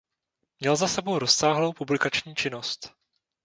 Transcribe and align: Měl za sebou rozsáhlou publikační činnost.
Měl 0.59 0.75
za 0.75 0.87
sebou 0.87 1.19
rozsáhlou 1.19 1.73
publikační 1.73 2.35
činnost. 2.35 2.93